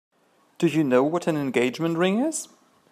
[0.57, 2.47] Do you know what an engagement ring is?